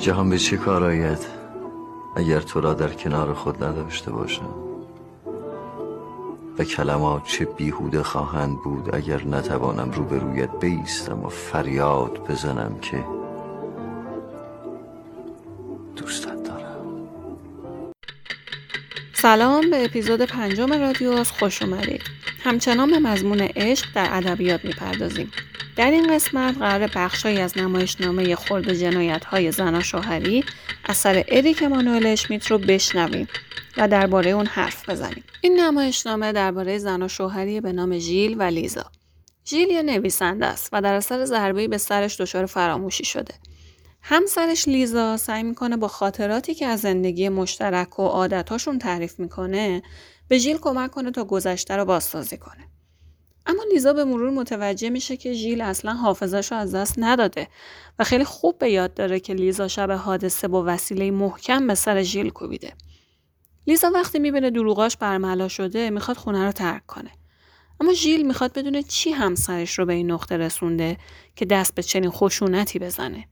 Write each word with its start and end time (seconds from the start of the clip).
جهان 0.00 0.30
به 0.30 0.38
چه 0.38 0.56
کار 0.56 0.84
آید؟ 0.84 1.26
اگر 2.16 2.40
تو 2.40 2.60
را 2.60 2.74
در 2.74 2.88
کنار 2.88 3.34
خود 3.34 3.64
نداشته 3.64 4.12
باشم. 4.12 4.54
و 6.58 6.64
کلمات 6.64 7.24
چه 7.24 7.44
بیهوده 7.44 8.02
خواهند 8.02 8.56
بود 8.64 8.94
اگر 8.94 9.26
نتوانم 9.26 9.90
روبرویت 9.90 10.50
بیستم 10.60 11.24
و 11.24 11.28
فریاد 11.28 12.26
بزنم 12.28 12.78
که 12.82 13.04
سلام 19.22 19.70
به 19.70 19.84
اپیزود 19.84 20.22
پنجم 20.22 20.72
رادیو 20.72 21.24
خوش 21.24 21.62
اومدید 21.62 22.02
همچنان 22.44 22.90
به 22.90 22.98
مضمون 22.98 23.40
عشق 23.40 23.86
در 23.94 24.08
ادبیات 24.10 24.64
می‌پردازیم 24.64 25.32
در 25.76 25.90
این 25.90 26.14
قسمت 26.14 26.58
قرار 26.58 26.90
بخشهایی 26.94 27.38
از 27.38 27.58
نمایشنامه 27.58 28.36
خرد 28.36 28.72
جنایت 28.72 29.24
های 29.24 29.52
زن 29.52 29.80
شوهری 29.80 30.44
اثر 30.84 31.24
اریک 31.28 31.62
مانوئل 31.62 32.06
اشمیت 32.06 32.46
رو 32.46 32.58
بشنویم 32.58 33.28
و 33.76 33.88
درباره 33.88 34.30
اون 34.30 34.46
حرف 34.46 34.88
بزنیم. 34.88 35.24
این 35.40 35.60
نمایشنامه 35.60 36.32
درباره 36.32 36.78
زن 36.78 37.02
و 37.02 37.08
شوهری 37.08 37.60
به 37.60 37.72
نام 37.72 37.98
ژیل 37.98 38.36
و 38.38 38.42
لیزا. 38.42 38.84
ژیل 39.46 39.68
یه 39.68 39.82
نویسنده 39.82 40.46
است 40.46 40.68
و 40.72 40.82
در 40.82 40.94
اثر 40.94 41.24
ضربه‌ای 41.24 41.68
به 41.68 41.78
سرش 41.78 42.20
دچار 42.20 42.46
فراموشی 42.46 43.04
شده. 43.04 43.34
همسرش 44.02 44.68
لیزا 44.68 45.16
سعی 45.16 45.42
می‌کنه 45.42 45.76
با 45.76 45.88
خاطراتی 45.88 46.54
که 46.54 46.66
از 46.66 46.80
زندگی 46.80 47.28
مشترک 47.28 47.98
و 47.98 48.02
عادتاشون 48.02 48.78
تعریف 48.78 49.20
می‌کنه 49.20 49.82
به 50.28 50.38
ژیل 50.38 50.58
کمک 50.58 50.90
کنه 50.90 51.10
تا 51.10 51.24
گذشته 51.24 51.76
رو 51.76 51.84
بازسازی 51.84 52.36
کنه. 52.36 52.68
اما 53.46 53.62
لیزا 53.72 53.92
به 53.92 54.04
مرور 54.04 54.30
متوجه 54.30 54.90
میشه 54.90 55.16
که 55.16 55.32
ژیل 55.32 55.60
اصلا 55.60 55.92
حافظش 55.92 56.52
رو 56.52 56.58
از 56.58 56.74
دست 56.74 56.94
نداده 56.98 57.48
و 57.98 58.04
خیلی 58.04 58.24
خوب 58.24 58.58
به 58.58 58.70
یاد 58.70 58.94
داره 58.94 59.20
که 59.20 59.34
لیزا 59.34 59.68
شب 59.68 59.90
حادثه 59.90 60.48
با 60.48 60.64
وسیله 60.66 61.10
محکم 61.10 61.66
به 61.66 61.74
سر 61.74 62.02
ژیل 62.02 62.30
کوبیده. 62.30 62.72
لیزا 63.66 63.90
وقتی 63.94 64.18
می‌بینه 64.18 64.50
دروغاش 64.50 64.96
برملا 64.96 65.48
شده 65.48 65.90
می‌خواد 65.90 66.16
خونه 66.16 66.44
رو 66.44 66.52
ترک 66.52 66.86
کنه. 66.86 67.10
اما 67.80 67.92
ژیل 67.92 68.26
می‌خواد 68.26 68.52
بدونه 68.52 68.82
چی 68.82 69.10
همسرش 69.10 69.78
رو 69.78 69.86
به 69.86 69.92
این 69.92 70.10
نقطه 70.10 70.36
رسونده 70.36 70.96
که 71.36 71.44
دست 71.44 71.74
به 71.74 71.82
چنین 71.82 72.10
خشونتی 72.10 72.78
بزنه. 72.78 73.28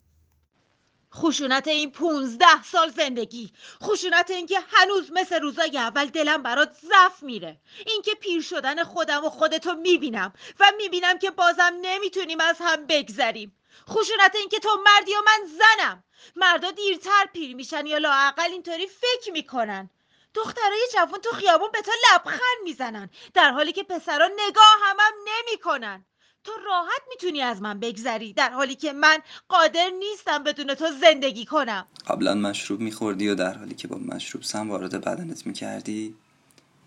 خشونت 1.14 1.68
این 1.68 1.92
پونزده 1.92 2.62
سال 2.62 2.90
زندگی. 2.90 3.52
خشونت 3.82 4.30
اینکه 4.30 4.60
هنوز 4.68 5.12
مثل 5.12 5.40
روزای 5.40 5.78
اول 5.78 6.06
دلم 6.06 6.42
برات 6.42 6.72
ضعف 6.72 7.22
میره. 7.22 7.60
اینکه 7.86 8.14
پیر 8.14 8.42
شدن 8.42 8.84
خودم 8.84 9.24
و 9.24 9.30
خودتو 9.30 9.74
می‌بینم 9.74 10.32
و 10.60 10.72
می‌بینم 10.76 11.18
که 11.18 11.30
بازم 11.30 11.72
نمی‌تونیم 11.82 12.40
از 12.40 12.56
هم 12.60 12.86
بگذریم. 12.86 13.56
خشونت 13.88 14.36
اینکه 14.36 14.58
تو 14.58 14.68
مردی 14.84 15.14
و 15.14 15.22
من 15.26 15.46
زنم. 15.46 16.04
مردا 16.36 16.70
دیرتر 16.70 17.26
پیر 17.32 17.56
میشن 17.56 17.86
یا 17.86 17.98
لااقل 17.98 18.50
اینطوری 18.52 18.86
فکر 18.86 19.32
می‌کنن. 19.32 19.90
دخترای 20.34 20.88
جوان 20.92 21.20
تو 21.20 21.30
خیابون 21.30 21.70
به 21.72 21.82
تو 21.82 21.90
لبخند 22.12 22.62
می‌زنن. 22.64 23.10
در 23.34 23.50
حالی 23.50 23.72
که 23.72 23.82
پسرا 23.82 24.30
نگاه 24.36 24.78
همم 24.82 25.00
هم 25.00 25.14
نمی‌کنن. 25.26 26.04
تو 26.48 26.54
راحت 26.66 27.02
می‌تونی 27.08 27.40
از 27.40 27.62
من 27.62 27.80
بگذری 27.80 28.32
در 28.32 28.50
حالی 28.50 28.74
که 28.74 28.92
من 28.92 29.18
قادر 29.48 29.90
نیستم 29.98 30.44
بدون 30.44 30.74
تو 30.74 30.86
زندگی 31.00 31.44
کنم. 31.44 31.86
قبلا 32.06 32.34
مشروب 32.34 32.80
میخوردی 32.80 33.28
و 33.28 33.34
در 33.34 33.58
حالی 33.58 33.74
که 33.74 33.88
با 33.88 33.98
مشروب 33.98 34.42
سم 34.42 34.70
وارد 34.70 35.04
بدنت 35.04 35.46
می‌کردی 35.46 36.14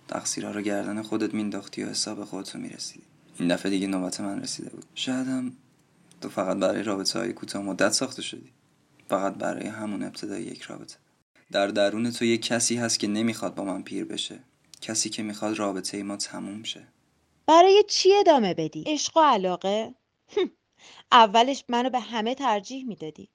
تقصیرها 0.08 0.52
رو 0.52 0.62
گردن 0.62 1.02
خودت 1.02 1.34
مینداختی 1.34 1.84
و 1.84 1.89
حساب 1.89 2.23
خودتو 2.26 2.59
می‌رسیدی. 2.59 3.04
این 3.39 3.54
دفعه 3.54 3.72
دیگه 3.72 3.88
نوبت 3.88 4.22
من 4.22 4.42
رسیده 4.42 4.70
بود. 4.70 4.86
شایدم 4.95 5.54
تو 6.22 6.30
فقط 6.30 6.58
برای 6.58 6.84
رابطه 6.84 7.20
های 7.20 7.34
کوتاه 7.34 7.62
مدت 7.62 7.92
ساخته 7.92 8.22
شدی. 8.22 8.52
فقط 9.09 9.34
برای 9.34 9.67
همون 9.67 10.04
ابتدای 10.04 10.44
یک 10.44 10.62
رابطه. 10.62 10.95
در 11.52 11.67
درون 11.67 12.12
تو 12.12 12.26
یک 12.26 12.42
کسی 12.42 12.76
هست 12.76 13.00
که 13.00 13.08
نمی‌خواد 13.08 13.56
با 13.56 13.64
من 13.64 13.84
پیر 13.84 14.06
بشه. 14.06 14.39
کسی 14.82 15.09
که 15.09 15.23
می‌خواد 15.23 15.59
رابطه 15.59 16.04
ما 16.04 16.17
تموم 16.17 16.64
شه. 16.64 16.88
برای 17.52 17.84
چی 17.88 18.14
ادامه 18.14 18.54
بدی؟ 18.54 18.84
عشق 18.88 19.17
و 19.17 19.20
علاقه؟ 19.20 19.95
اولش 21.12 21.64
منو 21.67 21.89
به 21.89 22.00
همه 22.00 22.36
ترجیح 22.36 22.86
می‌دادی 22.86 23.30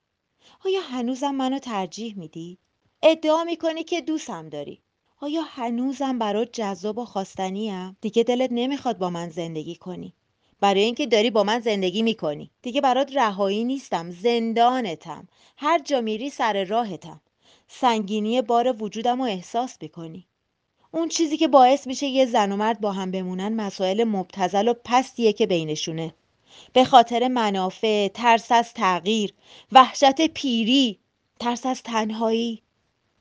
آیا 0.65 0.81
هنوزم 0.81 1.31
منو 1.31 1.59
ترجیح 1.59 2.17
میدی؟ 2.17 2.57
ادعا 3.03 3.43
می‌کنی 3.43 3.83
که 3.83 4.01
دوستم 4.01 4.49
داری 4.49 4.81
آیا 5.21 5.41
هنوزم 5.41 6.19
برات 6.19 6.51
جذاب 6.51 6.97
و 6.97 7.05
خواستنیم؟ 7.05 7.97
دیگه 8.01 8.23
دلت 8.23 8.49
نمی‌خواد 8.51 8.97
با 8.97 9.09
من 9.09 9.29
زندگی 9.29 9.75
کنی 9.75 10.13
برای 10.59 10.81
اینکه 10.81 11.05
داری 11.05 11.29
با 11.29 11.43
من 11.43 11.59
زندگی 11.59 12.01
می‌کنی 12.01 12.51
دیگه 12.61 12.81
برات 12.81 13.15
رهایی 13.15 13.63
نیستم 13.63 14.11
زندانتم 14.11 15.27
هر 15.57 15.79
جا 15.79 16.01
میری 16.01 16.29
سر 16.29 16.63
راهتم 16.63 17.21
سنگینی 17.67 18.41
بار 18.41 18.83
وجودم 18.83 19.17
رو 19.17 19.27
احساس 19.27 19.77
می‌کنی 19.81 20.27
اون 20.91 21.09
چیزی 21.09 21.37
که 21.37 21.47
باعث 21.47 21.87
میشه 21.87 22.05
یه 22.05 22.25
زن 22.25 22.51
و 22.51 22.55
مرد 22.55 22.81
با 22.81 22.91
هم 22.91 23.11
بمونن 23.11 23.53
مسائل 23.53 24.03
مبتزل 24.03 24.67
و 24.67 24.73
پستیه 24.85 25.33
که 25.33 25.47
بینشونه. 25.47 26.13
به 26.73 26.85
خاطر 26.85 27.27
منافع، 27.27 28.07
ترس 28.07 28.51
از 28.51 28.73
تغییر، 28.73 29.33
وحشت 29.71 30.27
پیری، 30.27 30.99
ترس 31.39 31.65
از 31.65 31.83
تنهایی. 31.83 32.61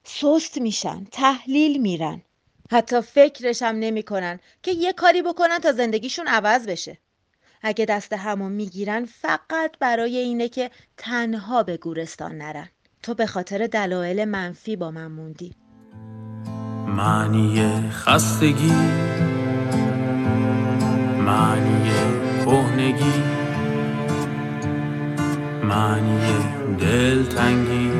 سست 0.04 0.58
میشن، 0.58 1.06
تحلیل 1.12 1.80
میرن. 1.80 2.22
حتی 2.70 3.00
فکرش 3.00 3.62
هم 3.62 3.76
نمی‌کنن 3.76 4.40
که 4.62 4.72
یه 4.72 4.92
کاری 4.92 5.22
بکنن 5.22 5.58
تا 5.58 5.72
زندگیشون 5.72 6.28
عوض 6.28 6.66
بشه. 6.66 6.98
اگه 7.62 7.84
دست 7.84 8.12
همو 8.12 8.48
می‌گیرن 8.48 9.04
فقط 9.04 9.78
برای 9.80 10.16
اینه 10.16 10.48
که 10.48 10.70
تنها 10.96 11.62
به 11.62 11.76
گورستان 11.76 12.38
نرن. 12.38 12.68
تو 13.02 13.14
به 13.14 13.26
خاطر 13.26 13.66
دلایل 13.66 14.24
منفی 14.24 14.76
با 14.76 14.90
من 14.90 15.06
موندی. 15.06 15.54
معنی 16.96 17.90
خستگی 17.90 18.72
معنی 21.26 21.90
کهنگی 22.44 23.22
معنی 25.64 26.18
دلتنگی 26.80 27.90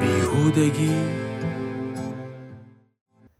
بیهودگی. 0.00 0.94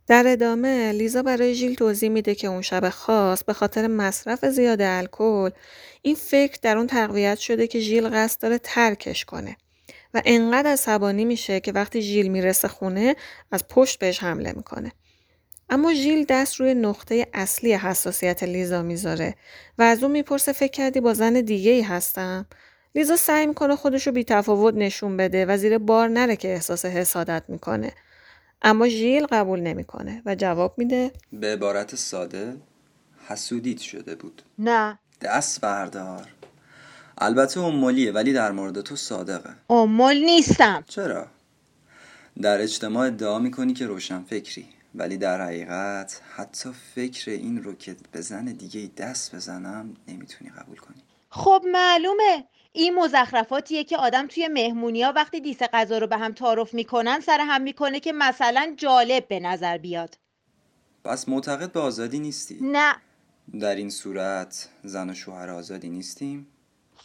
در 0.06 0.24
ادامه 0.26 0.92
لیزا 0.92 1.22
برای 1.22 1.54
ژیل 1.54 1.74
توضیح 1.74 2.10
میده 2.10 2.34
که 2.34 2.48
اون 2.48 2.62
شب 2.62 2.88
خاص 2.88 3.44
به 3.44 3.52
خاطر 3.52 3.86
مصرف 3.86 4.44
زیاد 4.44 4.82
الکل 4.82 5.50
این 6.02 6.14
فکر 6.14 6.58
در 6.62 6.76
اون 6.76 6.86
تقویت 6.86 7.38
شده 7.38 7.66
که 7.66 7.80
ژیل 7.80 8.08
قصد 8.08 8.42
داره 8.42 8.58
ترکش 8.58 9.24
کنه. 9.24 9.56
و 10.14 10.22
انقدر 10.24 10.70
عصبانی 10.70 11.24
میشه 11.24 11.60
که 11.60 11.72
وقتی 11.72 12.02
ژیل 12.02 12.28
می‌رسه 12.28 12.68
خونه 12.68 13.16
از 13.50 13.68
پشت 13.68 13.98
بهش 13.98 14.22
حمله 14.22 14.52
می‌کنه. 14.52 14.92
اما 15.70 15.94
ژیل 15.94 16.24
دست 16.24 16.54
روی 16.54 16.74
نقطه 16.74 17.26
اصلی 17.34 17.72
حساسیت 17.72 18.42
لیزا 18.42 18.82
می‌ذاره 18.82 19.34
و 19.78 19.82
از 19.82 20.02
اون 20.02 20.12
می‌پرسه 20.12 20.52
فکر 20.52 20.70
کردی 20.70 21.00
با 21.00 21.14
زن 21.14 21.32
دیگه 21.32 21.70
ای 21.70 21.82
هستم؟ 21.82 22.46
لیزا 22.94 23.16
سعی 23.16 23.46
می‌کنه 23.46 23.76
خودشو 23.76 24.12
بی 24.12 24.24
تفاوت 24.24 24.74
نشون 24.74 25.16
بده 25.16 25.46
و 25.46 25.56
زیر 25.56 25.78
بار 25.78 26.08
نره 26.08 26.36
که 26.36 26.48
احساس 26.48 26.84
حسادت 26.84 27.42
می‌کنه. 27.48 27.92
اما 28.62 28.88
ژیل 28.88 29.26
قبول 29.26 29.60
نمی‌کنه 29.60 30.22
و 30.26 30.34
جواب 30.34 30.74
میده 30.76 31.10
به 31.32 31.52
عبارت 31.52 31.94
ساده 31.94 32.56
حسودیت 33.28 33.78
شده 33.78 34.14
بود 34.14 34.42
نه 34.58 34.98
دست 35.20 35.60
بردار 35.60 36.28
البته 37.20 37.60
امولیه 37.60 38.12
ولی 38.12 38.32
در 38.32 38.52
مورد 38.52 38.80
تو 38.80 38.96
صادقه 38.96 39.50
امول 39.70 40.16
نیستم 40.16 40.84
چرا؟ 40.88 41.26
در 42.42 42.60
اجتماع 42.60 43.06
ادعا 43.06 43.38
می‌کنی 43.38 43.72
که 43.72 43.86
روشن 43.86 44.22
فکری 44.22 44.68
ولی 44.94 45.16
در 45.16 45.40
حقیقت 45.40 46.20
حتی 46.36 46.70
فکر 46.94 47.30
این 47.30 47.62
رو 47.62 47.74
که 47.74 47.96
به 48.12 48.20
زن 48.20 48.44
دیگه 48.44 48.90
دست 48.96 49.34
بزنم 49.34 49.96
نمی‌تونی 50.08 50.50
قبول 50.50 50.76
کنی 50.76 51.02
خب 51.30 51.62
معلومه 51.72 52.44
این 52.72 52.94
مزخرفاتیه 52.94 53.84
که 53.84 53.96
آدم 53.96 54.26
توی 54.26 54.48
مهمونی 54.48 55.02
ها 55.02 55.12
وقتی 55.16 55.40
دیس 55.40 55.62
غذا 55.62 55.98
رو 55.98 56.06
به 56.06 56.16
هم 56.16 56.32
تعارف 56.32 56.74
می‌کنن 56.74 57.20
سر 57.20 57.38
هم 57.40 57.62
می‌کنه 57.62 58.00
که 58.00 58.12
مثلا 58.12 58.74
جالب 58.76 59.28
به 59.28 59.40
نظر 59.40 59.78
بیاد 59.78 60.18
پس 61.04 61.28
معتقد 61.28 61.72
به 61.72 61.80
آزادی 61.80 62.18
نیستی؟ 62.18 62.58
نه 62.62 62.94
در 63.60 63.74
این 63.74 63.90
صورت 63.90 64.68
زن 64.84 65.10
و 65.10 65.14
شوهر 65.14 65.50
آزادی 65.50 65.88
نیستیم؟ 65.88 66.46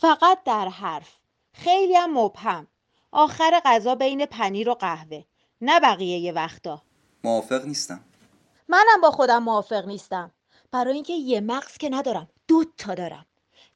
فقط 0.03 0.43
در 0.43 0.67
حرف. 0.69 1.17
خیلی 1.53 1.95
هم 1.95 2.17
مبهم. 2.17 2.67
آخر 3.11 3.61
غذا 3.65 3.95
بین 3.95 4.25
پنیر 4.25 4.69
و 4.69 4.73
قهوه. 4.73 5.23
نه 5.61 5.79
بقیه 5.79 6.17
یه 6.17 6.31
وقتا. 6.31 6.81
موافق 7.23 7.65
نیستم. 7.65 8.03
منم 8.67 9.01
با 9.01 9.11
خودم 9.11 9.43
موافق 9.43 9.85
نیستم. 9.85 10.31
برای 10.71 10.93
اینکه 10.93 11.13
یه 11.13 11.41
مغز 11.41 11.77
که 11.77 11.89
ندارم 11.89 12.29
دو 12.47 12.63
تا 12.77 12.93
دارم. 12.95 13.25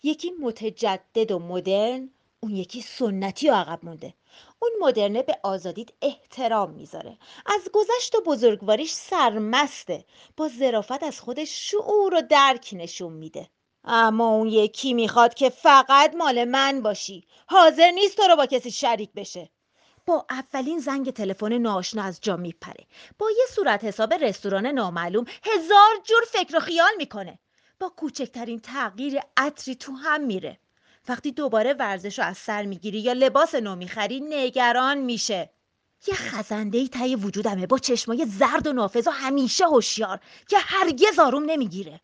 یکی 0.04 0.32
متجدد 0.42 1.32
و 1.32 1.40
مدرن 1.40 2.10
اون 2.40 2.56
یکی 2.56 2.82
سنتی 2.82 3.50
و 3.50 3.54
عقب 3.54 3.80
مونده. 3.84 4.14
اون 4.60 4.72
مدرنه 4.82 5.24
به 5.24 5.40
آزادیت 5.44 5.90
احترام 6.02 6.72
می‌ذاره. 6.72 7.18
از 7.46 7.70
گذشت 7.74 8.16
و 8.16 8.22
بزرگواریش 8.26 8.92
سرمسته. 8.92 10.06
با 10.38 10.48
ظرافت 10.48 11.04
از 11.04 11.20
خودش 11.20 11.72
شعور 11.72 12.14
و 12.14 12.22
درک 12.22 12.70
نشون 12.74 13.14
میده. 13.14 13.50
اما 13.90 14.30
اون 14.30 14.48
یکی 14.48 14.94
می‌خواد 14.94 15.34
که 15.34 15.50
فقط 15.50 16.16
مال 16.16 16.46
من 16.46 16.82
باشی. 16.82 17.28
حاضر 17.48 17.92
نیست 17.92 18.18
تو 18.18 18.24
رو 18.24 18.36
با 18.36 18.46
کسی 18.46 18.72
شریک 18.72 19.10
بشه. 19.16 19.50
با 20.06 20.26
اولین 20.30 20.80
زنگ 20.80 21.12
تلفن 21.12 21.54
ناشنا 21.54 22.04
از 22.04 22.20
جا 22.22 22.38
میپره. 22.38 22.86
با 23.20 23.32
یه 23.32 23.46
صورت 23.50 23.84
حساب 23.84 24.14
رستوران 24.14 24.66
نامعلوم 24.66 25.26
هزار 25.44 25.96
جور 26.04 26.22
فکر 26.28 26.58
و 26.58 26.60
خیال 26.60 26.92
می‌کنه. 26.98 27.40
با 27.80 27.90
کوچکترین 27.90 28.60
تغییر 28.60 29.20
عطری 29.38 29.76
تو 29.76 29.92
هم 29.92 30.22
میره. 30.22 30.60
وقتی 31.08 31.32
دوباره 31.32 31.74
ورزش 31.74 32.20
رو 32.20 32.26
از 32.26 32.38
سر 32.38 32.64
می‌گیری 32.64 33.00
یا 33.00 33.14
لباس 33.14 33.56
نو 33.56 33.76
می‌خری 33.76 34.20
نگران 34.20 34.98
میشه. 34.98 35.50
یه 36.08 36.14
خزنده 36.16 36.78
ای 36.78 36.88
تای 36.88 37.16
وجودمه 37.16 37.68
با 37.68 37.78
چشمای 37.78 38.26
زرد 38.26 38.68
و 38.68 38.74
نافذ 38.74 39.08
و 39.08 39.12
همیشه 39.12 39.66
هوشیار 39.66 40.20
که 40.50 40.58
هرگز 40.60 41.20
آروم 41.20 41.44
نمی‌گیره. 41.44 42.02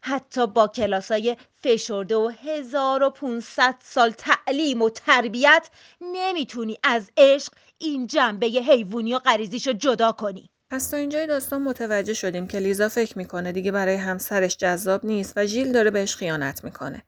حتی 0.00 0.46
با 0.46 0.68
کلاسای 0.68 1.36
فشرده 1.62 2.16
و 2.16 2.32
1500 2.42 3.74
سال 3.84 4.10
تعلیم 4.10 4.82
و 4.82 4.90
تربیت 4.90 5.70
نمی‌تونی 6.00 6.78
از 6.82 7.10
عشق 7.16 7.52
این 7.78 8.06
جنبه 8.06 8.46
حیوانی 8.46 9.14
و 9.14 9.18
غریزیشو 9.18 9.72
جدا 9.72 10.12
کنی 10.12 10.50
پس 10.70 10.90
تا 10.90 10.96
اینجای 10.96 11.26
داستان 11.26 11.62
متوجه 11.62 12.14
شدیم 12.14 12.46
که 12.46 12.58
لیزا 12.58 12.88
فکر 12.88 13.18
می‌کنه 13.18 13.52
دیگه 13.52 13.72
برای 13.72 13.94
همسرش 13.94 14.56
جذاب 14.56 15.06
نیست 15.06 15.32
و 15.36 15.46
ژیل 15.46 15.72
داره 15.72 15.90
بهش 15.90 16.16
خیانت 16.16 16.64
می‌کنه. 16.64 17.02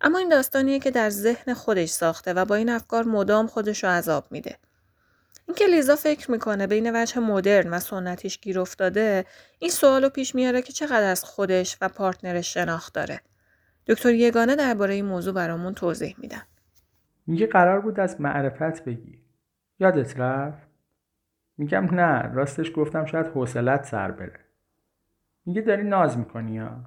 اما 0.00 0.18
این 0.18 0.28
داستانیه 0.28 0.78
که 0.78 0.90
در 0.90 1.10
ذهن 1.10 1.54
خودش 1.54 1.88
ساخته 1.88 2.32
و 2.32 2.44
با 2.44 2.54
این 2.54 2.68
افکار 2.68 3.04
مدام 3.04 3.46
خودش 3.46 3.84
رو 3.84 3.90
عذاب 3.90 4.26
میده. 4.30 4.58
اینکه 5.46 5.66
لیزا 5.66 5.96
فکر 5.96 6.30
می‌کنه 6.30 6.66
بین 6.66 7.02
وجه 7.02 7.20
مدرن 7.20 7.70
و 7.70 7.78
سنتیش 7.78 8.40
گیر 8.40 8.60
افتاده 8.60 9.24
این 9.58 9.70
سوالو 9.70 10.08
پیش 10.08 10.34
میاره 10.34 10.62
که 10.62 10.72
چقدر 10.72 11.10
از 11.10 11.24
خودش 11.24 11.78
و 11.80 11.88
پارتنرش 11.88 12.54
شناخت 12.54 12.94
داره. 12.94 13.20
دکتر 13.86 14.14
یگانه 14.14 14.56
درباره 14.56 14.94
این 14.94 15.04
موضوع 15.04 15.34
برامون 15.34 15.74
توضیح 15.74 16.14
میدن. 16.18 16.42
میگه 17.26 17.46
قرار 17.46 17.80
بود 17.80 18.00
از 18.00 18.20
معرفت 18.20 18.84
بگی. 18.84 19.18
یادت 19.78 20.20
رفت؟ 20.20 20.68
میگم 21.58 21.94
نه 21.94 22.34
راستش 22.34 22.72
گفتم 22.76 23.04
شاید 23.04 23.26
حوصلت 23.26 23.84
سر 23.84 24.10
بره. 24.10 24.40
میگه 25.46 25.60
داری 25.60 25.84
ناز 25.84 26.18
می‌کنی 26.18 26.54
یا 26.54 26.84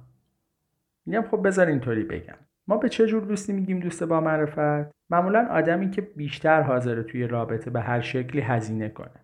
میگم 1.06 1.28
خب 1.30 1.46
بذار 1.46 1.66
اینطوری 1.66 2.02
بگم. 2.02 2.38
ما 2.68 2.76
به 2.76 2.88
چه 2.88 3.06
جور 3.06 3.22
دوستی 3.22 3.52
میگیم 3.52 3.80
دوست 3.80 4.04
با 4.04 4.20
معرفت؟ 4.20 4.90
معمولا 5.10 5.46
آدمی 5.50 5.90
که 5.90 6.00
بیشتر 6.00 6.62
حاضره 6.62 7.02
توی 7.02 7.26
رابطه 7.26 7.70
به 7.70 7.80
هر 7.80 8.00
شکلی 8.00 8.40
هزینه 8.40 8.88
کنه. 8.88 9.20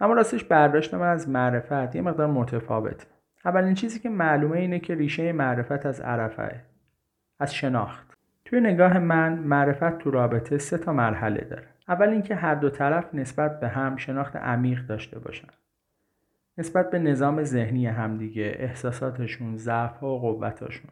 اما 0.00 0.12
راستش 0.12 0.44
برداشت 0.44 0.94
من 0.94 1.08
از 1.08 1.28
معرفت 1.28 1.96
یه 1.96 2.02
مقدار 2.02 2.26
متفاوته 2.26 3.06
اولین 3.44 3.74
چیزی 3.74 4.00
که 4.00 4.08
معلومه 4.08 4.58
اینه 4.58 4.78
که 4.78 4.94
ریشه 4.94 5.32
معرفت 5.32 5.86
از 5.86 6.00
عرفه 6.00 6.60
از 7.40 7.54
شناخت. 7.54 8.14
توی 8.44 8.60
نگاه 8.60 8.98
من 8.98 9.38
معرفت 9.38 9.98
تو 9.98 10.10
رابطه 10.10 10.58
سه 10.58 10.78
تا 10.78 10.92
مرحله 10.92 11.40
داره. 11.40 11.66
اول 11.88 12.08
اینکه 12.08 12.34
هر 12.34 12.54
دو 12.54 12.70
طرف 12.70 13.14
نسبت 13.14 13.60
به 13.60 13.68
هم 13.68 13.96
شناخت 13.96 14.36
عمیق 14.36 14.86
داشته 14.86 15.18
باشن. 15.18 15.48
نسبت 16.58 16.90
به 16.90 16.98
نظام 16.98 17.42
ذهنی 17.42 17.86
همدیگه 17.86 18.56
احساساتشون 18.58 19.56
ضعف 19.56 20.02
و 20.02 20.18
قوتاشون 20.18 20.90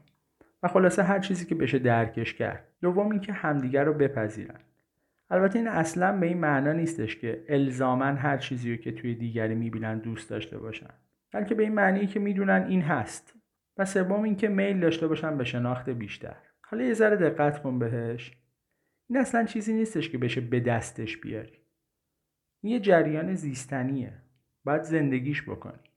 و 0.63 0.69
خلاصه 0.69 1.03
هر 1.03 1.19
چیزی 1.19 1.47
که 1.47 1.55
بشه 1.55 1.79
درکش 1.79 2.35
کرد. 2.35 2.69
دوم 2.81 3.11
اینکه 3.11 3.33
همدیگر 3.33 3.85
رو 3.85 3.95
بپذیرن. 3.95 4.61
البته 5.31 5.59
این 5.59 5.69
اصلا 5.69 6.17
به 6.17 6.27
این 6.27 6.39
معنا 6.39 6.73
نیستش 6.73 7.17
که 7.17 7.45
الزاما 7.49 8.05
هر 8.05 8.37
چیزی 8.37 8.71
رو 8.71 8.77
که 8.77 8.93
توی 8.93 9.15
دیگری 9.15 9.55
می‌بینن 9.55 9.99
دوست 9.99 10.31
داشته 10.31 10.59
باشن. 10.59 10.91
بلکه 11.33 11.55
به 11.55 11.63
این 11.63 11.75
معنی 11.75 12.07
که 12.07 12.21
می‌دونن 12.21 12.67
این 12.69 12.83
هست. 12.83 13.35
و 13.77 13.85
سوم 13.85 14.23
اینکه 14.23 14.49
میل 14.49 14.81
داشته 14.81 15.09
باشن 15.09 15.39
به 15.39 15.45
شناخت 15.45 15.91
بیشتر. 15.91 16.37
حالا 16.61 16.85
یه 16.85 16.95
ذره 16.95 17.17
دقت 17.17 17.63
کن 17.63 17.79
بهش. 17.79 18.37
این 19.09 19.19
اصلا 19.19 19.45
چیزی 19.45 19.73
نیستش 19.73 20.11
که 20.11 20.19
بشه 20.19 20.41
به 20.41 20.61
دستش 20.61 21.17
بیاری. 21.17 21.59
این 22.61 22.73
یه 22.73 22.81
جریان 22.81 23.35
زیستنیه. 23.35 24.13
باید 24.65 24.83
زندگیش 24.83 25.43
بکنی. 25.43 25.92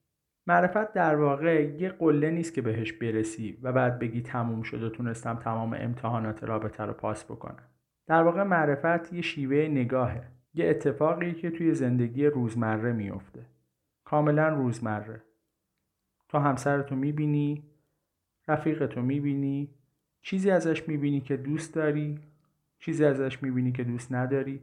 معرفت 0.47 0.94
در 0.94 1.15
واقع 1.15 1.63
یه 1.63 1.89
قله 1.89 2.31
نیست 2.31 2.53
که 2.53 2.62
بهش 2.62 2.94
برسی 2.94 3.59
و 3.62 3.74
بعد 3.74 4.00
بگی 4.00 4.21
تموم 4.21 4.62
شد 4.62 4.83
و 4.83 4.89
تونستم 4.89 5.36
تمام 5.36 5.74
امتحانات 5.74 6.44
رابطه 6.44 6.83
رو 6.83 6.94
پاس 6.94 7.25
بکنم. 7.25 7.63
در 8.07 8.24
واقع 8.24 8.44
معرفت 8.44 9.13
یه 9.13 9.21
شیوه 9.21 9.68
نگاهه 9.68 10.24
یه 10.53 10.69
اتفاقی 10.69 11.33
که 11.33 11.51
توی 11.51 11.74
زندگی 11.74 12.25
روزمره 12.25 12.94
میفته 12.94 13.45
کاملا 14.03 14.50
روزمره. 14.50 15.21
تو 16.30 16.38
همسرتو 16.38 16.95
می‌بینی 16.95 17.63
رفیقتو 18.48 19.01
می‌بینی 19.01 19.75
چیزی 20.21 20.51
ازش 20.51 20.88
می‌بینی 20.88 21.21
که 21.21 21.38
دوست 21.38 21.75
داری 21.75 22.19
چیزی 22.80 23.06
ازش 23.06 23.44
می‌بینی 23.44 23.71
که 23.71 23.83
دوست 23.83 24.13
نداری 24.13 24.62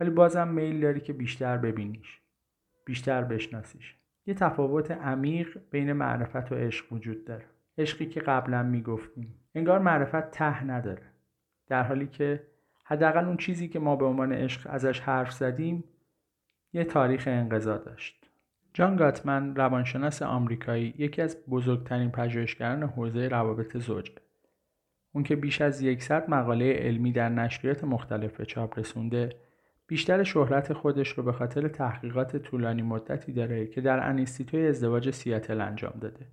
ولی 0.00 0.10
بازم 0.10 0.48
میل 0.48 0.80
داری 0.80 1.00
که 1.00 1.12
بیشتر 1.12 1.56
ببینیش 1.58 2.20
بیشتر 2.84 3.24
بشناسیش. 3.24 3.99
یه 4.26 4.34
تفاوت 4.34 4.90
عمیق 4.90 5.58
بین 5.70 5.92
معرفت 5.92 6.52
و 6.52 6.54
عشق 6.54 6.92
وجود 6.92 7.24
داره. 7.24 7.44
عشقی 7.78 8.06
که 8.06 8.20
قبلا 8.20 8.62
می‌گفتیم. 8.62 9.34
انگار 9.54 9.78
معرفت 9.78 10.30
ته 10.30 10.64
نداره. 10.64 11.02
در 11.66 11.82
حالی 11.82 12.06
که 12.06 12.42
حداقل 12.84 13.24
اون 13.24 13.36
چیزی 13.36 13.68
که 13.68 13.78
ما 13.78 13.96
به 13.96 14.04
عنوان 14.04 14.32
عشق 14.32 14.66
ازش 14.70 15.00
حرف 15.00 15.32
زدیم 15.32 15.84
یه 16.72 16.84
تاریخ 16.84 17.24
انقضا 17.26 17.78
داشت. 17.78 18.30
جان 18.74 18.96
گاتمن 18.96 19.56
روانشناس 19.56 20.22
آمریکایی 20.22 20.94
یکی 20.98 21.22
از 21.22 21.36
بزرگترین 21.50 22.10
پژوهشگران 22.10 22.82
حوزه 22.82 23.28
روابط 23.28 23.76
زوجه 23.76 24.12
اون 25.12 25.24
که 25.24 25.36
بیش 25.36 25.60
از 25.60 25.82
یکصد 25.82 26.30
مقاله 26.30 26.72
علمی 26.72 27.12
در 27.12 27.28
نشریات 27.28 27.84
مختلف 27.84 28.36
به 28.36 28.44
چاپ 28.44 28.78
رسونده 28.78 29.36
بیشتر 29.90 30.22
شهرت 30.22 30.72
خودش 30.72 31.08
رو 31.08 31.22
به 31.22 31.32
خاطر 31.32 31.68
تحقیقات 31.68 32.36
طولانی 32.36 32.82
مدتی 32.82 33.32
داره 33.32 33.66
که 33.66 33.80
در 33.80 34.08
انیستیتوی 34.08 34.66
ازدواج 34.66 35.10
سیاتل 35.10 35.60
انجام 35.60 35.92
داده. 36.00 36.26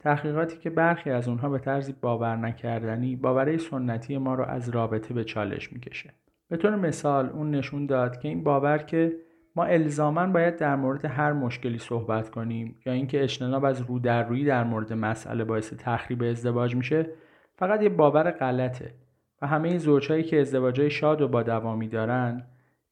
تحقیقاتی 0.00 0.58
که 0.58 0.70
برخی 0.70 1.10
از 1.10 1.28
اونها 1.28 1.48
به 1.48 1.58
طرزی 1.58 1.94
باور 2.00 2.36
نکردنی 2.36 3.16
باورهای 3.16 3.58
سنتی 3.58 4.18
ما 4.18 4.34
رو 4.34 4.44
از 4.44 4.68
رابطه 4.68 5.14
به 5.14 5.24
چالش 5.24 5.72
می‌کشه. 5.72 6.10
به 6.48 6.56
طور 6.56 6.76
مثال 6.76 7.28
اون 7.28 7.50
نشون 7.50 7.86
داد 7.86 8.20
که 8.20 8.28
این 8.28 8.44
باور 8.44 8.78
که 8.78 9.12
ما 9.56 9.64
الزاما 9.64 10.26
باید 10.26 10.56
در 10.56 10.76
مورد 10.76 11.04
هر 11.04 11.32
مشکلی 11.32 11.78
صحبت 11.78 12.30
کنیم 12.30 12.76
یا 12.86 12.92
اینکه 12.92 13.22
اجتناب 13.22 13.64
از 13.64 13.80
رو 13.80 13.98
در 13.98 14.28
روی 14.28 14.44
در 14.44 14.64
مورد 14.64 14.92
مسئله 14.92 15.44
باعث 15.44 15.72
تخریب 15.78 16.22
ازدواج 16.22 16.76
میشه 16.76 17.06
فقط 17.54 17.82
یه 17.82 17.88
باور 17.88 18.30
غلطه 18.30 18.94
و 19.42 19.46
همه 19.46 19.78
زوجهایی 19.78 20.22
که 20.22 20.40
ازدواجهای 20.40 20.90
شاد 20.90 21.20
و 21.20 21.28
با 21.28 21.42
دوامی 21.42 21.88
دارن 21.88 22.42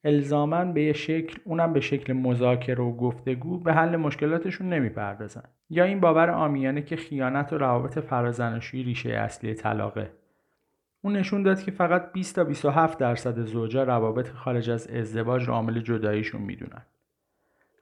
الزاما 0.03 0.65
به 0.65 0.83
یه 0.83 0.93
شکل 0.93 1.39
اونم 1.43 1.73
به 1.73 1.79
شکل 1.79 2.13
مذاکره 2.13 2.83
و 2.83 2.97
گفتگو 2.97 3.59
به 3.59 3.73
حل 3.73 3.95
مشکلاتشون 3.95 4.69
نمی‌پردازن. 4.69 5.43
یا 5.69 5.83
این 5.83 5.99
باور 5.99 6.29
آمیانه 6.29 6.81
که 6.81 6.95
خیانت 6.95 7.53
و 7.53 7.57
روابط 7.57 7.99
فرازنشویی 7.99 8.83
ریشه 8.83 9.09
اصلی 9.09 9.53
طلاقه. 9.53 10.11
اون 11.01 11.17
نشون 11.17 11.43
داد 11.43 11.63
که 11.63 11.71
فقط 11.71 12.11
20 12.11 12.35
تا 12.35 12.43
27 12.43 12.97
درصد 12.97 13.39
زوجا 13.39 13.83
روابط 13.83 14.29
خارج 14.29 14.69
از 14.69 14.87
ازدواج 14.87 15.47
رو 15.47 15.53
عامل 15.53 15.79
جداییشون 15.79 16.41
می‌دونن. 16.41 16.81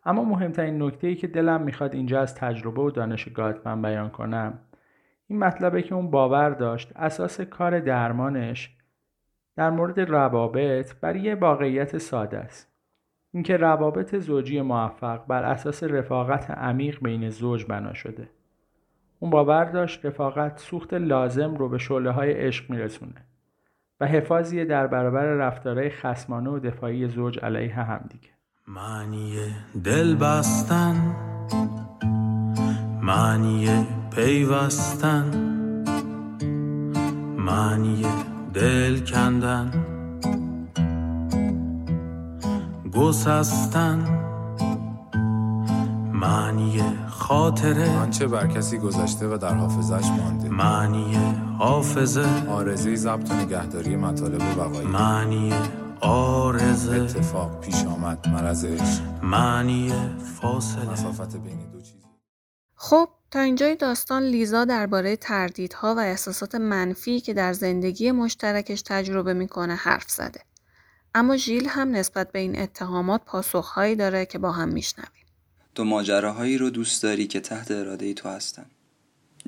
اما 0.05 0.23
مهمترین 0.23 0.83
نکته 0.83 1.07
ای 1.07 1.15
که 1.15 1.27
دلم 1.27 1.61
می‌خواد 1.61 1.93
اینجا 1.93 2.21
از 2.21 2.35
تجربه 2.35 2.81
و 2.81 2.91
دانش 2.91 3.29
گاتمن 3.29 3.81
بیان 3.81 4.09
کنم 4.09 4.59
این 5.27 5.39
مطلبه 5.39 5.81
که 5.81 5.95
اون 5.95 6.11
باور 6.11 6.49
داشت 6.49 6.91
اساس 6.95 7.41
کار 7.41 7.79
درمانش 7.79 8.78
در 9.59 9.69
مورد 9.69 9.99
روابط 9.99 10.95
بر 11.01 11.15
یه 11.15 11.35
واقعیت 11.35 11.97
ساده 11.97 12.37
است. 12.37 12.67
اینکه 13.33 13.57
روابط 13.57 14.15
زوجی 14.15 14.61
موفق 14.61 15.25
بر 15.27 15.43
اساس 15.43 15.83
رفاقت 15.83 16.51
عمیق 16.51 16.99
بین 17.03 17.29
زوج 17.29 17.65
بنا 17.65 17.93
شده. 17.93 18.29
اون 19.19 19.31
باور 19.31 19.65
داشت 19.65 20.05
رفاقت 20.05 20.59
سوخت 20.59 20.93
لازم 20.93 21.55
رو 21.55 21.69
به 21.69 21.77
شعله 21.77 22.11
های 22.11 22.31
عشق 22.31 22.69
میرسونه 22.69 23.25
و 23.99 24.05
حفاظی 24.05 24.65
در 24.65 24.87
برابر 24.87 25.25
رفتارهای 25.25 25.89
خسمانه 25.89 26.49
و 26.49 26.59
دفاعی 26.59 27.07
زوج 27.07 27.39
علیه 27.39 27.73
همدیگه 27.73 28.29
معنی 28.67 29.35
دل 29.83 30.15
بستن 30.15 31.15
معنی 33.01 33.87
پیوستن 34.15 35.31
معنی 37.37 38.05
دل 38.53 38.99
کندن 38.99 39.71
گسستن 42.93 44.19
معنی 46.13 46.81
خاطره. 47.07 47.97
آنچه 47.99 48.27
بر 48.27 48.47
کسی 48.47 48.77
گذشته 48.77 49.27
و 49.27 49.37
در 49.37 49.53
حافظش 49.53 50.07
مانده. 50.09 50.49
معنی 50.49 51.17
حافظه. 51.57 52.47
آرزه 52.49 52.95
ضبط 52.95 53.31
و 53.31 53.33
نگهداری 53.33 53.95
مطالب 53.95 54.55
بقایی 54.57 54.87
معنی 54.87 55.53
آرزه. 56.01 56.95
اتفاق 57.01 57.59
پیش 57.59 57.85
آمد 57.85 58.27
مرض 58.27 58.65
عشق 58.65 59.01
معنی 59.23 59.93
فاصله. 60.41 60.91
مسافت 60.91 61.37
بین 61.37 61.69
دو 61.71 61.81
چیز 61.81 62.05
خب 62.75 63.09
تا 63.31 63.39
اینجای 63.39 63.75
داستان 63.75 64.23
لیزا 64.23 64.65
درباره 64.65 65.15
تردیدها 65.15 65.95
و 65.95 65.99
احساسات 65.99 66.55
منفی 66.55 67.19
که 67.19 67.33
در 67.33 67.53
زندگی 67.53 68.11
مشترکش 68.11 68.81
تجربه 68.81 69.33
می‌کنه 69.33 69.75
حرف 69.75 70.09
زده. 70.09 70.41
اما 71.15 71.37
ژیل 71.37 71.67
هم 71.67 71.91
نسبت 71.91 72.31
به 72.31 72.39
این 72.39 72.59
اتهامات 72.59 73.21
پاسخهایی 73.25 73.95
داره 73.95 74.25
که 74.25 74.37
با 74.37 74.51
هم 74.51 74.69
میشنویم. 74.69 75.25
تو 75.75 75.83
ماجراهایی 75.83 76.57
رو 76.57 76.69
دوست 76.69 77.03
داری 77.03 77.27
که 77.27 77.39
تحت 77.39 77.71
اراده 77.71 78.05
ای 78.05 78.13
تو 78.13 78.29
هستن. 78.29 78.65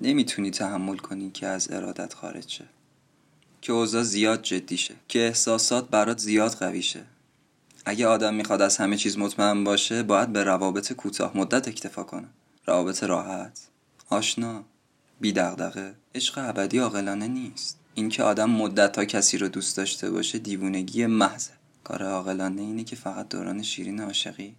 نمی‌تونی 0.02 0.52
تحمل 0.52 0.98
کنی 0.98 1.32
که 1.32 1.48
از 1.48 1.72
ارادت 1.72 2.14
خارج 2.14 2.50
شه. 2.50 2.66
که 3.62 3.74
اوضاع 3.74 4.04
زیاد 4.04 4.42
جدی 4.42 4.78
شه. 4.78 4.94
که 5.08 5.20
احساسات 5.20 5.90
برات 5.90 6.18
زیاد 6.18 6.52
قوی 6.52 6.82
شه. 6.82 7.04
اگه 7.86 8.08
آدم 8.08 8.34
می‌خواد 8.34 8.62
از 8.62 8.78
همه 8.78 8.98
چیز 8.98 9.18
مطمئن 9.18 9.64
باشه 9.64 10.04
باید 10.04 10.34
به 10.34 10.44
روابط 10.44 10.94
کوتاه 10.94 11.38
مدت 11.38 11.68
اکتفا 11.68 12.04
کنه. 12.04 12.28
روابط 12.66 13.04
راحت، 13.04 13.60
آشنا، 14.12 14.64
بی 15.22 15.32
دغدغه. 15.32 15.96
عشق 16.16 16.38
ابدی 16.38 16.78
عاقلانه 16.78 17.28
نیست. 17.28 17.80
اینکه 17.94 18.24
آدم 18.24 18.50
مدت 18.50 18.98
ها 18.98 19.06
کسی 19.06 19.38
رو 19.38 19.48
دوست 19.48 19.78
داشته 19.78 20.12
باشه 20.12 20.40
دیوونگی 20.40 21.06
محضه. 21.06 21.52
کار 21.84 22.04
عاقلانه 22.04 22.62
اینه 22.62 22.84
که 22.84 22.96
فقط 22.96 23.30
دوران 23.30 23.62
شیرین 23.62 24.02
عاشقی 24.02 24.56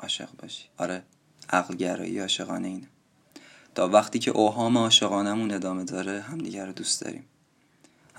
عاشق 0.00 0.28
باشی 0.38 0.64
آره 0.76 1.02
عقل 1.50 1.76
گرایی 1.76 2.18
عاشقانه 2.18 2.68
اینه 2.68 2.86
تا 3.74 3.88
وقتی 3.88 4.18
که 4.18 4.30
اوهام 4.30 4.78
عاشقانمون 4.78 5.50
ادامه 5.50 5.84
داره 5.84 6.20
همدیگر 6.20 6.66
رو 6.66 6.72
دوست 6.72 7.00
داریم 7.00 7.24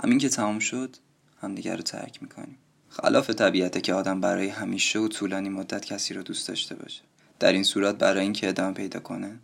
همین 0.03 0.17
که 0.17 0.29
تمام 0.29 0.59
شد 0.59 0.95
همدیگر 1.41 1.75
رو 1.75 1.81
ترک 1.81 2.21
می‌کنیم 2.21 2.57
خلاف 2.89 3.29
طبیعته 3.29 3.81
که 3.81 3.93
آدم 3.93 4.21
برای 4.21 4.47
همیشه 4.47 4.99
و 4.99 5.07
طولانی 5.07 5.49
مدت 5.49 5.85
کسی 5.85 6.13
رو 6.13 6.23
دوست 6.23 6.47
داشته 6.47 6.75
باشه 6.75 7.01
در 7.39 7.53
این 7.53 7.63
صورت 7.63 7.95
برای 7.95 8.23
اینکه 8.23 8.49
ادامه 8.49 8.73
پیدا 8.73 8.99
کنه 8.99 9.39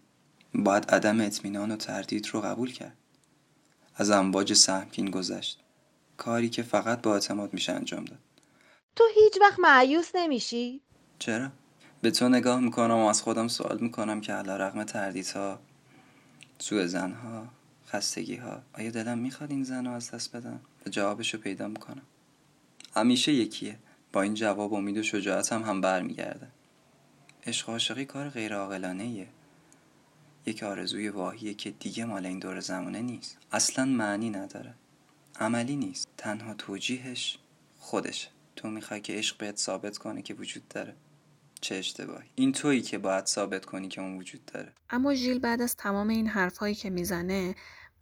باید 0.56 0.92
عدم 0.92 1.22
اطمینان 1.22 1.72
و 1.72 1.76
تردید 1.76 2.28
رو 2.28 2.42
قبول 2.42 2.72
کرد. 2.72 2.98
از 3.96 4.10
امواج 4.10 4.54
سهمگین 4.54 5.10
گذشت. 5.10 5.60
کاری 6.18 6.50
که 6.50 6.64
فقط 6.64 7.02
با 7.02 7.14
اعتماد 7.14 7.54
میشه 7.54 7.72
انجام 7.72 8.06
داد. 8.06 8.20
تو 8.96 9.04
هیچ 9.16 9.34
وقت 9.42 9.60
معیوس 9.60 10.12
نمیشی؟ 10.16 10.82
چرا؟ 11.20 11.50
به 12.02 12.12
تو 12.12 12.30
نگاه 12.30 12.60
می‌کنم 12.60 12.98
و 12.98 13.08
از 13.08 13.22
خودم 13.22 13.48
سوال 13.48 13.78
می‌کنم 13.80 14.22
که 14.22 14.34
علا 14.34 14.58
رقم 14.58 14.84
تردیدها 14.84 15.60
سوء 16.60 16.86
زنها 16.86 17.48
خستگی 17.88 18.36
ها 18.36 18.62
آیا 18.74 18.92
دلم 18.92 19.18
می‌خواد 19.18 19.52
این 19.52 19.64
زن 19.64 19.86
رو 19.86 19.92
از 19.92 20.12
دست 20.12 20.36
بدم؟ 20.36 20.60
و 20.86 20.90
جوابش 20.90 21.34
رو 21.34 21.40
پیدا 21.40 21.68
می‌کنم. 21.68 22.02
همیشه 22.96 23.34
یکیه. 23.34 23.80
با 24.14 24.22
این 24.22 24.34
جواب 24.34 24.74
امید 24.74 24.98
و 24.98 25.04
شجاعت 25.04 25.54
هم 25.54 25.64
هم 25.64 25.82
برمیگرده. 25.82 26.48
عشق 27.48 27.70
عاشقی 27.70 28.06
کار 28.06 28.30
غیر 28.30 28.56
عاقلانه 28.56 29.28
یک 30.46 30.64
آرزوی 30.64 31.10
واهیه 31.10 31.54
که 31.54 31.72
دیگه 31.72 32.06
مال 32.06 32.26
این 32.26 32.40
دور 32.40 32.60
زمانه 32.60 33.02
نیست. 33.02 33.38
اصلا 33.52 33.86
معنی 33.86 34.30
نداره. 34.30 34.74
عملی 35.40 35.76
نیست. 35.76 36.08
تنها 36.18 36.54
توجیهش 36.54 37.40
خودشه. 37.80 38.28
تو 38.56 38.68
می‌خوای 38.68 39.02
که 39.02 39.14
عشق 39.14 39.38
بهت 39.38 39.58
ثابت 39.58 39.98
کنه 39.98 40.22
که 40.22 40.34
وجود 40.34 40.68
داره. 40.68 40.96
چه 41.62 41.76
اشتباهی. 41.76 42.30
این 42.36 42.52
تویی 42.52 42.82
که 42.82 42.98
باید 42.98 43.26
ثابت 43.26 43.66
کنی 43.66 43.88
که 43.88 44.02
اون 44.02 44.18
وجود 44.18 44.46
داره. 44.46 44.72
اما 44.90 45.14
ژیل 45.14 45.40
بعد 45.40 45.62
از 45.62 45.76
تمام 45.76 46.08
این 46.08 46.28
حرفهایی 46.28 46.76
که 46.76 46.90
می‌زنه 46.90 47.56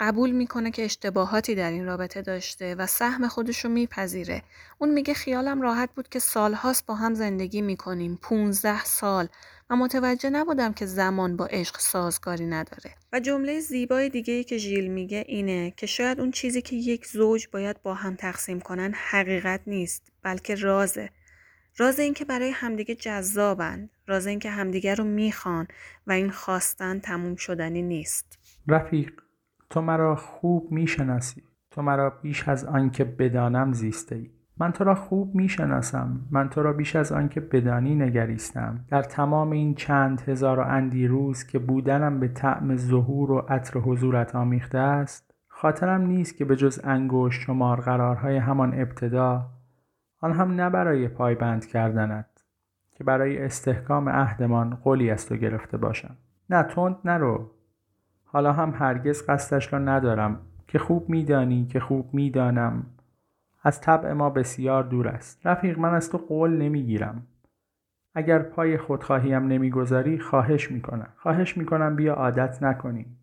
قبول 0.04 0.32
می‌کنه 0.32 0.72
که 0.72 0.86
اشتباهاتی 0.86 1.56
در 1.56 1.72
این 1.72 1.86
رابطه 1.86 2.22
داشته 2.22 2.76
و 2.76 2.88
سهم 2.88 3.28
خودش 3.28 3.66
رو 3.66 3.72
میپذیره. 3.72 4.44
اون 4.80 4.90
میگه 4.90 5.14
خیالم 5.14 5.62
راحت 5.62 5.90
بود 5.96 6.10
که 6.10 6.20
سالهاست 6.20 6.86
با 6.86 6.96
هم 6.96 7.14
زندگی 7.14 7.62
می‌کنیم. 7.62 8.20
15 8.22 8.84
سال 8.84 9.28
و 9.70 9.76
متوجه 9.76 10.30
نبودم 10.30 10.74
که 10.74 10.86
زمان 10.86 11.38
با 11.38 11.46
عشق 11.46 11.80
سازگاری 11.80 12.46
نداره. 12.46 12.96
و 13.14 13.20
جمله 13.20 13.60
زیبای 13.60 14.10
دیگه 14.10 14.34
ای 14.34 14.44
که 14.44 14.58
ژیل 14.58 14.88
میگه 14.88 15.26
اینه 15.28 15.74
که 15.78 15.86
شاید 15.86 16.20
اون 16.20 16.32
چیزی 16.32 16.62
که 16.62 16.76
یک 16.76 17.08
زوج 17.08 17.48
باید 17.52 17.82
با 17.82 17.94
هم 17.94 18.16
تقسیم 18.16 18.60
کنن 18.60 18.94
حقیقت 18.96 19.62
نیست 19.68 20.12
بلکه 20.24 20.56
رازه. 20.56 21.10
راز 21.78 22.00
این 22.00 22.14
که 22.14 22.26
برای 22.26 22.50
همدیگه 22.50 22.96
جذابن. 22.96 23.90
راز 24.08 24.28
این 24.28 24.40
که 24.40 24.50
همدیگه 24.50 24.96
رو 24.96 25.04
می‌خوان 25.04 25.68
و 26.08 26.12
این 26.12 26.32
خواستن 26.32 27.00
تموم 27.00 27.36
شدنی 27.36 27.82
نیست. 27.82 28.38
رفیق 28.68 29.23
تو 29.74 29.82
مرا 29.82 30.16
خوب 30.16 30.72
می‌شناسی. 30.72 31.44
تو 31.72 31.82
مرا 31.82 32.10
بیش 32.10 32.50
از 32.50 32.66
آنکه 32.66 33.04
بدانم 33.04 33.72
زیسته 33.72 34.16
ای 34.16 34.30
من 34.58 34.72
تو 34.72 34.84
را 34.84 34.96
خوب 34.96 35.36
می‌شناسم. 35.36 36.20
من 36.32 36.50
تو 36.50 36.64
را 36.64 36.74
بیش 36.74 36.96
از 36.96 37.12
آنکه 37.12 37.40
بدانی 37.40 37.96
نگریستم. 37.96 38.86
در 38.88 39.04
تمام 39.04 39.52
این 39.52 39.76
چند 39.76 40.22
هزار 40.22 40.60
و 40.60 40.64
اندی 40.68 41.08
روز 41.08 41.44
که 41.44 41.60
بودنم 41.60 42.20
به 42.20 42.28
طعم 42.28 42.76
ظهور 42.76 43.32
و 43.32 43.38
عطر 43.38 43.80
حضورت 43.80 44.36
آمیخته 44.36 44.78
است 44.78 45.34
خاطرم 45.48 46.02
نیست 46.02 46.38
که 46.38 46.46
به 46.46 46.56
جز 46.56 46.82
انگشت 46.84 47.42
شمار 47.42 47.82
قرارهای 47.82 48.38
همان 48.38 48.82
ابتدا 48.82 49.50
آن 50.22 50.32
هم 50.32 50.52
نه 50.52 50.70
برای 50.70 51.08
پایبند 51.08 51.66
کردنت 51.66 52.44
که 52.92 53.04
برای 53.04 53.46
استحکام 53.46 54.10
عهدمان 54.10 54.76
قولی 54.76 55.10
از 55.10 55.28
تو 55.28 55.36
گرفته 55.36 55.78
باشم. 55.78 56.18
نه 56.50 56.64
تند 56.64 56.96
نرو 57.06 57.50
حالا 58.34 58.54
هم 58.54 58.74
هرگز 58.78 59.30
قصدش 59.30 59.74
را 59.74 59.80
ندارم. 59.80 60.40
که 60.68 60.80
خوب 60.80 61.10
میدانی 61.10 61.66
که 61.66 61.80
خوب 61.80 62.14
می‌دانم. 62.14 62.86
از 63.64 63.82
طبع 63.82 64.14
ما 64.14 64.30
بسیار 64.30 64.84
دور 64.84 65.08
است. 65.08 65.46
رفیق 65.48 65.80
من 65.80 65.94
از 65.94 66.10
تو 66.10 66.18
قول 66.18 66.58
نمی‌گیرم. 66.58 67.28
اگر 68.16 68.40
پای 68.40 68.78
خودخواهیم 68.78 69.48
نمی‌گذاری 69.48 70.20
خواهش 70.20 70.72
می‌کنم. 70.72 71.10
خواهش 71.18 71.58
می‌کنم 71.58 71.96
بیا 71.96 72.14
عادت 72.14 72.64
نکنیم. 72.64 73.18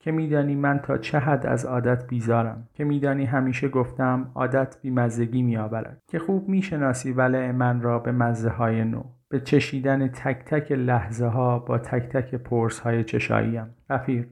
که 0.00 0.12
میدانی 0.12 0.54
من 0.54 0.78
تا 0.78 0.98
چه 0.98 1.18
حد 1.18 1.46
از 1.46 1.64
عادت 1.64 2.06
بیزارم. 2.06 2.68
که 2.74 2.84
میدانی 2.84 3.24
همیشه 3.24 3.68
گفتم 3.68 4.30
عادت 4.34 4.76
بیمزگی 4.82 5.42
میآورد. 5.42 6.02
که 6.06 6.18
خوب 6.18 6.48
می‌شناسی 6.48 7.12
ولع 7.12 7.50
من 7.50 7.80
را 7.80 7.98
به 7.98 8.12
مزه 8.12 8.50
های 8.50 8.84
نو. 8.84 9.02
به 9.32 9.40
چشیدن 9.40 10.08
تک 10.08 10.44
تک 10.44 10.72
لحظه 10.72 11.26
ها 11.26 11.58
با 11.58 11.78
تک 11.78 12.08
تک 12.08 12.34
پرس 12.34 12.80
های 12.80 13.04
چشاییم 13.04 13.66
رفیق 13.90 14.26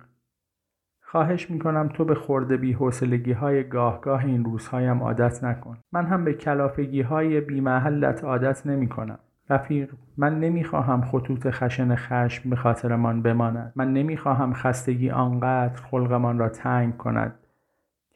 خواهش 1.00 1.50
می‌کنم 1.50 1.88
تو 1.88 2.04
به 2.04 2.14
خورده 2.14 2.56
بی 2.56 2.72
حوصلگی 2.72 3.32
های 3.32 3.68
گاه 3.68 4.00
گاه 4.00 4.24
این 4.24 4.44
روزهایم 4.44 5.02
عادت 5.02 5.44
نکن. 5.44 5.78
من 5.92 6.06
هم 6.06 6.24
به 6.24 6.34
کلافگی 6.34 7.00
های 7.00 7.40
بی 7.40 7.60
محلت 7.60 8.24
عادت 8.24 8.66
نمی 8.66 8.88
کنم 8.88 9.18
رفیق 9.50 9.90
من 10.16 10.40
نمی‌خواهم 10.40 11.02
خطوط 11.02 11.50
خشن 11.50 11.94
خشم 11.94 12.50
به 12.50 12.56
خاطرمان 12.56 13.22
بماند. 13.22 13.72
من 13.76 13.92
نمی‌خواهم 13.92 14.54
خستگی 14.54 15.10
آنقدر 15.10 15.82
خلقمان 15.82 16.38
را 16.38 16.48
تنگ 16.48 16.96
کند 16.96 17.34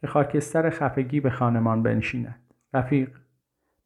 که 0.01 0.07
خاکستر 0.07 0.71
خفگی 0.71 1.21
به 1.21 1.31
خانمان 1.31 1.83
بنشیند. 1.83 2.41
رفیق 2.75 3.11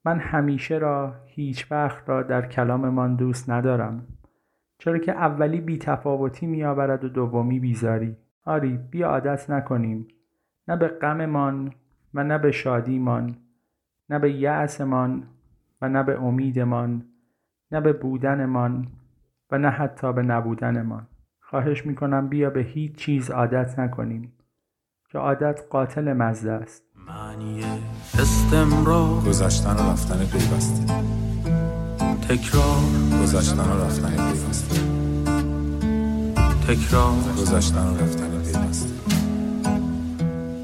من 0.05 0.19
همیشه 0.19 0.79
را 0.79 1.15
هیچ 1.27 1.73
وقت 1.73 2.09
را 2.09 2.23
در 2.23 2.47
کلاممان 2.47 3.17
دوست 3.17 3.51
ندارم 3.51 4.07
چرا 4.79 4.99
که 4.99 5.13
اولی 5.13 5.61
بی 5.61 5.79
تفاوتی 5.79 6.47
می 6.47 6.65
آورد 6.65 7.05
و 7.05 7.09
دومی 7.09 7.61
بیزاری. 7.61 8.17
آری 8.45 8.77
بی 8.77 9.03
عادت 9.03 9.51
نکنیم. 9.51 10.09
نه 10.69 10.77
به 10.77 10.89
غممان 10.89 11.73
و 12.15 12.25
نه 12.25 12.39
به 12.39 12.51
شادیمان 12.51 13.37
نه 14.11 14.19
به 14.19 14.33
یأسمان 14.33 15.27
و 15.83 15.89
نه 15.89 16.03
به 16.03 16.23
امیدمان 16.23 17.05
نه 17.73 17.81
به 17.81 17.93
بودنمان 17.93 18.89
و 19.51 19.59
نه 19.59 19.69
حتی 19.69 20.13
به 20.13 20.23
نبودنمان. 20.23 21.07
خواهش 21.41 21.87
می‌کنم 21.87 22.29
بیا 22.29 22.51
به 22.51 22.61
هیچ 22.61 22.95
چیز 22.95 23.31
عادت 23.31 23.79
نکنیم 23.79 24.33
که 25.09 25.19
عادت 25.19 25.63
قاتل 25.71 26.13
مزده 26.13 26.53
است. 26.53 26.88
معنی 27.09 27.65
استمرار. 28.19 29.21
گذشتن 29.21 29.77
و 29.77 29.91
رفتن 29.93 30.27
پیوسته. 30.27 30.85
تکرار. 32.29 32.83
گذشتن 33.23 33.59
و 33.59 33.85
رفتن 33.85 34.33
پیوسته. 34.33 34.81
تکرار. 36.69 37.15
گذشتن 37.39 37.87
و 37.87 37.97
رفتن 37.97 38.43
پیوسته. 38.43 38.95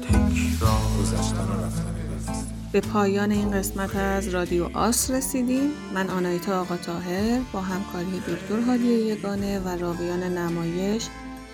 تکرار. 0.01 0.81
گذشتن 1.01 1.37
و 1.37 1.65
رفتن 1.65 1.85
پیوسته. 1.95 2.45
به 2.71 2.81
پایان 2.81 3.31
این 3.31 3.51
قسمت 3.51 3.95
از 3.95 4.27
رادیو 4.27 4.69
آس 4.73 5.11
رسیدیم. 5.11 5.69
من 5.93 6.09
آنایتا 6.09 6.61
آقا 6.61 6.77
تاهر 6.77 7.39
با 7.53 7.61
همکاری 7.61 8.19
دکتر 8.19 8.59
هادی 8.67 8.83
یگانه 8.83 9.59
و 9.59 9.67
راویان 9.67 10.23
نمایش 10.23 11.07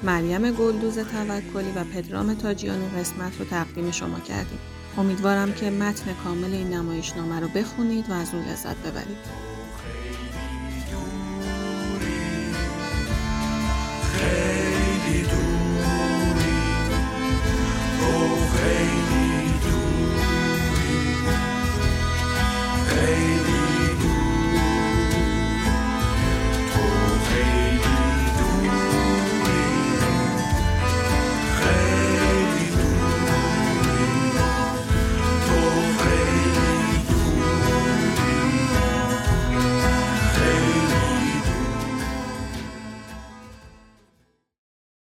مریم 0.04 0.52
گلدوز 0.52 1.00
توکلی 1.00 1.72
و 1.76 1.84
پدرام 1.84 2.34
تاجیانی 2.34 2.90
قسمت 3.00 3.40
رو 3.40 3.46
تقدیم 3.46 3.92
شما 3.92 4.20
کردیم. 4.20 4.60
امیدوارم 4.98 5.54
که 5.54 5.70
متن 5.70 6.14
کامل 6.14 6.54
این 6.54 6.74
نمایشنامه 6.74 7.40
رو 7.40 7.48
بخونید 7.48 8.10
و 8.10 8.14
از 8.14 8.34
اون 8.34 8.44
لذت 8.44 8.78
ببرید. 8.78 9.51